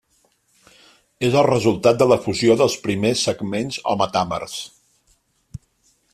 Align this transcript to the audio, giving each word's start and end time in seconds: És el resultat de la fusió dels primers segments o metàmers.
És 1.27 1.37
el 1.41 1.45
resultat 1.47 1.99
de 2.01 2.07
la 2.13 2.19
fusió 2.25 2.57
dels 2.63 2.79
primers 2.87 3.23
segments 3.29 3.79
o 3.93 3.97
metàmers. 4.01 4.57